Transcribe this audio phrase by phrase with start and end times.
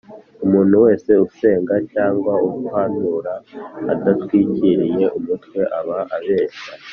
[0.45, 3.33] Umuntu wese usenga cyangwa uhanura
[3.93, 6.73] adatwikiriye umutwe aba abeshya